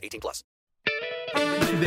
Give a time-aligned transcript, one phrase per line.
[0.00, 0.44] 18 plus.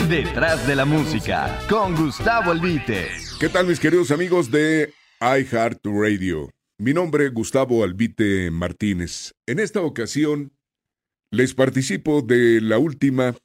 [0.09, 3.09] Detrás de la música, con Gustavo Albite.
[3.40, 6.49] ¿Qué tal mis queridos amigos de iHeartRadio?
[6.77, 9.34] Mi nombre es Gustavo Albite Martínez.
[9.45, 10.52] En esta ocasión
[11.31, 13.35] les participo de la última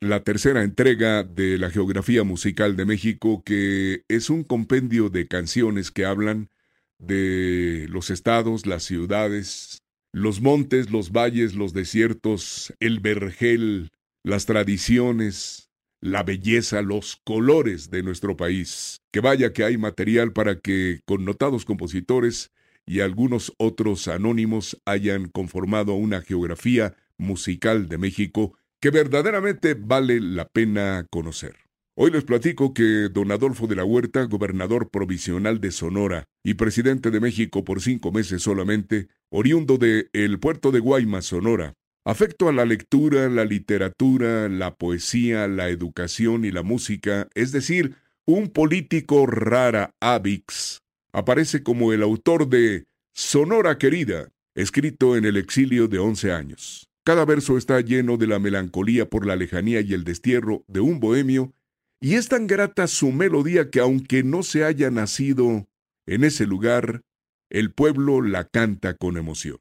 [0.00, 5.90] la tercera entrega de la Geografía Musical de México, que es un compendio de canciones
[5.90, 6.50] que hablan
[6.98, 13.90] de los estados, las ciudades, los montes, los valles, los desiertos, el vergel,
[14.26, 19.00] las tradiciones, la belleza, los colores de nuestro país.
[19.12, 22.50] Que vaya que hay material para que connotados compositores
[22.84, 30.48] y algunos otros anónimos hayan conformado una geografía musical de México que verdaderamente vale la
[30.48, 31.54] pena conocer.
[31.94, 37.12] Hoy les platico que don Adolfo de la Huerta, gobernador provisional de Sonora y presidente
[37.12, 41.74] de México por cinco meses solamente, oriundo de el puerto de Guaymas, Sonora,
[42.06, 47.96] afecto a la lectura, la literatura, la poesía, la educación y la música, es decir,
[48.24, 50.82] un político rara avix,
[51.12, 56.88] aparece como el autor de Sonora Querida, escrito en el exilio de once años.
[57.04, 61.00] Cada verso está lleno de la melancolía por la lejanía y el destierro de un
[61.00, 61.54] bohemio,
[62.00, 65.66] y es tan grata su melodía que aunque no se haya nacido
[66.06, 67.02] en ese lugar,
[67.50, 69.58] el pueblo la canta con emoción.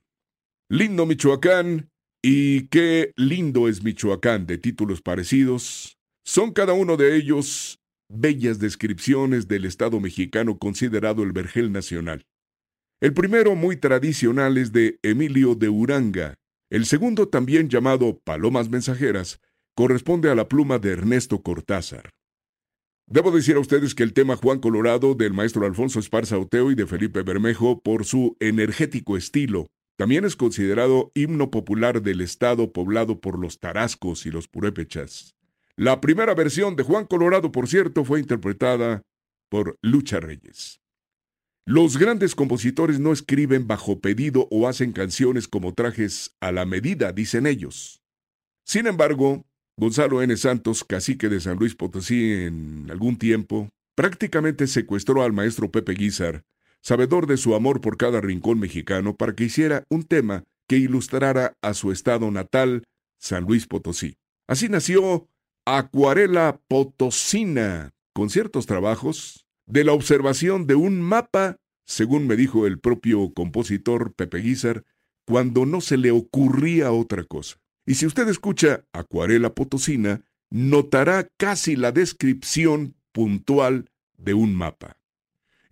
[0.70, 1.90] Lindo Michoacán
[2.28, 7.78] y qué lindo es Michoacán de títulos parecidos, son cada uno de ellos
[8.09, 12.26] bellas descripciones del Estado mexicano considerado el vergel nacional.
[13.00, 16.34] El primero, muy tradicional, es de Emilio de Uranga,
[16.72, 19.40] el segundo, también llamado Palomas Mensajeras,
[19.75, 22.09] corresponde a la pluma de Ernesto Cortázar.
[23.06, 26.75] Debo decir a ustedes que el tema Juan Colorado del maestro Alfonso Esparza Oteo y
[26.75, 33.22] de Felipe Bermejo, por su energético estilo, también es considerado himno popular del estado poblado
[33.22, 35.35] por los tarascos y los purépechas.
[35.78, 39.01] La primera versión de Juan Colorado, por cierto, fue interpretada
[39.50, 40.79] por Lucha Reyes.
[41.67, 47.12] Los grandes compositores no escriben bajo pedido o hacen canciones como trajes a la medida,
[47.12, 48.01] dicen ellos.
[48.66, 49.45] Sin embargo,
[49.77, 50.35] Gonzalo N.
[50.38, 56.44] Santos, cacique de San Luis Potosí en algún tiempo, prácticamente secuestró al maestro Pepe Guizar,
[56.85, 61.57] sabedor de su amor por cada rincón mexicano, para que hiciera un tema que ilustrara
[61.63, 62.84] a su estado natal,
[63.19, 64.18] San Luis Potosí.
[64.47, 65.28] Así nació
[65.66, 71.57] Acuarela Potosina, con ciertos trabajos de la observación de un mapa,
[71.88, 74.84] según me dijo el propio compositor Pepe Guizar,
[75.25, 77.57] cuando no se le ocurría otra cosa.
[77.88, 84.97] Y si usted escucha Acuarela Potosina, notará casi la descripción puntual de un mapa.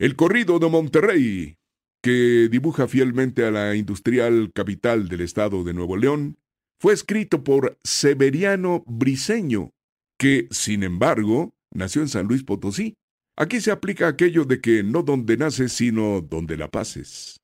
[0.04, 1.56] El corrido de Monterrey,
[2.02, 6.38] que dibuja fielmente a la industrial capital del estado de Nuevo León,
[6.78, 9.72] fue escrito por Severiano Briseño,
[10.20, 12.96] que, sin embargo, nació en San Luis Potosí
[13.38, 17.40] Aquí se aplica aquello de que no donde naces, sino donde la pases.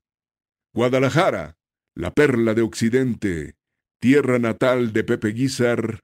[0.74, 1.56] Guadalajara,
[1.94, 3.54] la perla de Occidente,
[4.02, 6.00] tierra natal de Pepe Guizar,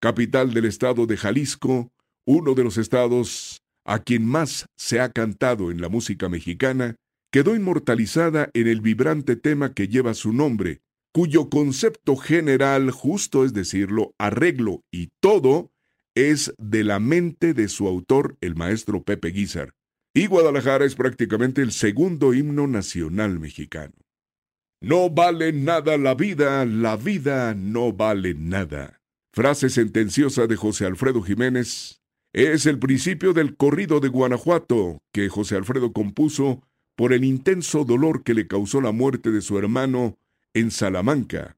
[0.00, 1.92] capital del estado de Jalisco,
[2.26, 6.94] uno de los estados a quien más se ha cantado en la música mexicana,
[7.32, 10.80] quedó inmortalizada en el vibrante tema que lleva su nombre,
[11.12, 15.72] cuyo concepto general, justo es decirlo, arreglo y todo,
[16.14, 19.74] es de la mente de su autor, el maestro Pepe Guizar.
[20.14, 23.94] Y Guadalajara es prácticamente el segundo himno nacional mexicano.
[24.80, 29.00] No vale nada la vida, la vida no vale nada.
[29.32, 31.99] Frase sentenciosa de José Alfredo Jiménez.
[32.32, 36.62] Es el principio del corrido de Guanajuato que José Alfredo compuso
[36.94, 40.16] por el intenso dolor que le causó la muerte de su hermano
[40.54, 41.56] en Salamanca.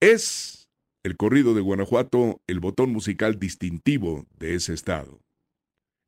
[0.00, 0.70] Es
[1.02, 5.20] el corrido de Guanajuato, el botón musical distintivo de ese estado.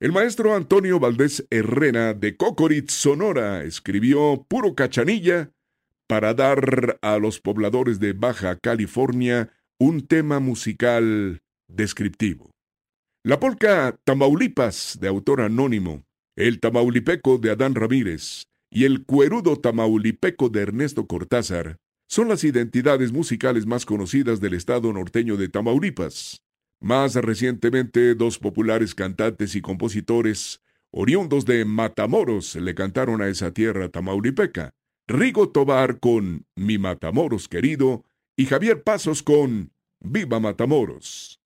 [0.00, 5.50] El maestro Antonio Valdés Herrera de Cocorit, Sonora, escribió Puro Cachanilla
[6.06, 12.50] para dar a los pobladores de Baja California un tema musical descriptivo.
[13.28, 20.48] La polca Tamaulipas, de autor anónimo, el Tamaulipeco de Adán Ramírez y el cuerudo Tamaulipeco
[20.48, 21.76] de Ernesto Cortázar
[22.08, 26.40] son las identidades musicales más conocidas del estado norteño de Tamaulipas.
[26.80, 33.90] Más recientemente, dos populares cantantes y compositores oriundos de Matamoros le cantaron a esa tierra
[33.90, 34.72] tamaulipeca.
[35.06, 38.06] Rigo Tobar con Mi Matamoros querido
[38.38, 39.70] y Javier Pasos con
[40.00, 41.42] Viva Matamoros.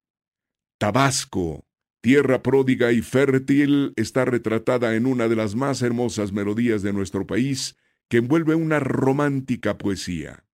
[0.79, 1.65] Tabasco,
[2.03, 7.27] tierra pródiga y fértil, está retratada en una de las más hermosas melodías de nuestro
[7.27, 7.77] país
[8.11, 10.45] que envuelve una romántica poesía.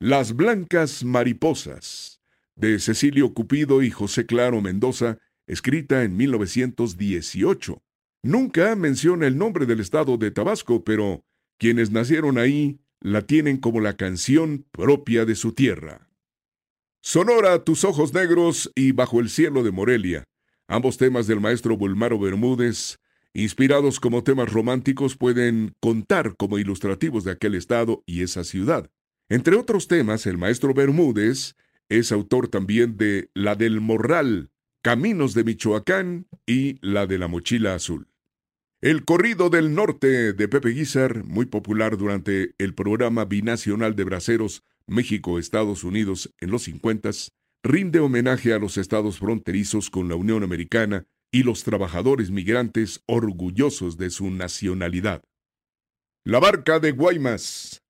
[0.00, 2.20] Las Blancas Mariposas,
[2.56, 7.82] de Cecilio Cupido y José Claro Mendoza, escrita en 1918.
[8.24, 11.24] Nunca menciona el nombre del estado de Tabasco, pero
[11.56, 16.08] quienes nacieron ahí la tienen como la canción propia de su tierra.
[17.00, 20.24] Sonora, tus ojos negros y bajo el cielo de Morelia,
[20.68, 22.98] ambos temas del maestro Bulmaro Bermúdez,
[23.34, 28.90] inspirados como temas románticos, pueden contar como ilustrativos de aquel estado y esa ciudad.
[29.28, 31.56] Entre otros temas, el maestro Bermúdez
[31.88, 34.50] es autor también de La del Morral,
[34.82, 38.08] Caminos de Michoacán y La de la Mochila Azul.
[38.80, 44.62] El corrido del norte de Pepe Guizar, muy popular durante el programa binacional de braceros
[44.86, 47.10] México-Estados Unidos en los 50,
[47.62, 53.96] rinde homenaje a los estados fronterizos con la Unión Americana y los trabajadores migrantes orgullosos
[53.96, 55.22] de su nacionalidad.
[56.24, 57.82] La barca de Guaymas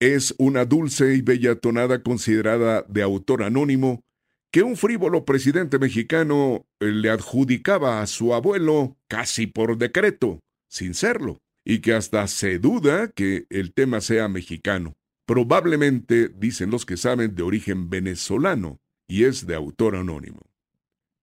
[0.00, 4.04] es una dulce y bella tonada considerada de autor anónimo
[4.50, 11.40] que un frívolo presidente mexicano le adjudicaba a su abuelo casi por decreto, sin serlo,
[11.64, 14.94] y que hasta se duda que el tema sea mexicano.
[15.26, 18.78] Probablemente, dicen los que saben, de origen venezolano,
[19.08, 20.40] y es de autor anónimo.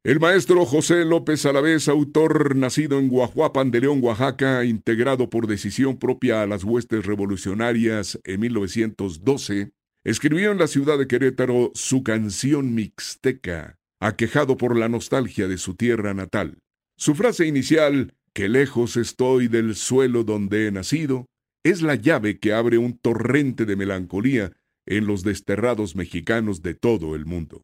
[0.04, 6.00] El maestro José López Alavés, autor nacido en Guajuapan de León, Oaxaca, integrado por decisión
[6.00, 9.74] propia a las huestes revolucionarias en 1912,
[10.04, 15.76] escribió en la ciudad de Querétaro su canción mixteca, aquejado por la nostalgia de su
[15.76, 16.58] tierra natal.
[16.98, 21.28] Su frase inicial, que lejos estoy del suelo donde he nacido,
[21.64, 24.52] es la llave que abre un torrente de melancolía
[24.88, 27.62] en los desterrados mexicanos de todo el mundo.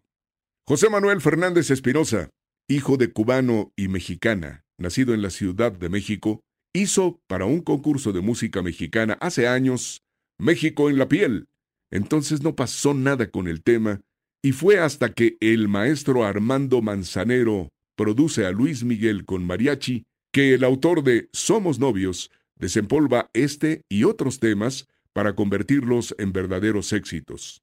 [0.70, 2.30] José Manuel Fernández Espinosa,
[2.68, 6.42] hijo de cubano y mexicana, nacido en la Ciudad de México,
[6.74, 10.02] hizo para un concurso de música mexicana hace años
[10.38, 11.48] México en la piel.
[11.90, 14.02] Entonces no pasó nada con el tema
[14.44, 20.04] y fue hasta que el maestro Armando Manzanero produce a Luis Miguel con mariachi
[20.34, 22.30] que el autor de Somos novios
[22.60, 27.62] desempolva este y otros temas para convertirlos en verdaderos éxitos.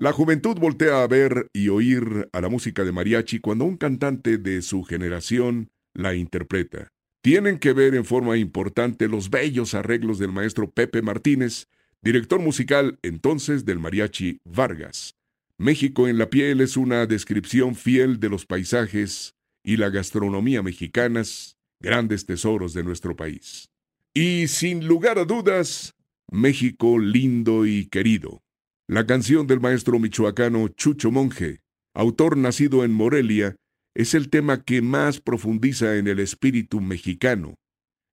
[0.00, 4.38] La juventud voltea a ver y oír a la música de mariachi cuando un cantante
[4.38, 6.92] de su generación la interpreta.
[7.20, 11.66] Tienen que ver en forma importante los bellos arreglos del maestro Pepe Martínez,
[12.00, 15.16] director musical entonces del mariachi Vargas.
[15.56, 19.34] México en la piel es una descripción fiel de los paisajes
[19.64, 23.68] y la gastronomía mexicanas, grandes tesoros de nuestro país.
[24.14, 25.96] Y sin lugar a dudas,
[26.30, 28.44] México lindo y querido.
[28.90, 31.60] La canción del maestro michoacano Chucho Monje,
[31.94, 33.54] autor nacido en Morelia,
[33.94, 37.56] es el tema que más profundiza en el espíritu mexicano.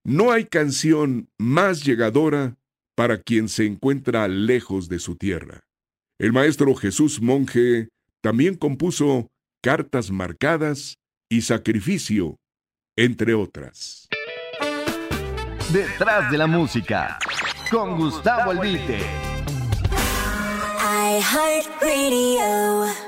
[0.04, 2.58] No hay canción más llegadora
[2.94, 5.62] para quien se encuentra lejos de su tierra.
[6.20, 7.88] El maestro Jesús Monje
[8.22, 9.30] también compuso
[9.64, 10.96] Cartas Marcadas
[11.30, 12.36] y Sacrificio,
[12.98, 14.10] entre otras.
[15.72, 17.18] Detrás de la música,
[17.72, 19.35] con Gustavo Albite.
[21.20, 23.05] iHeartRadio.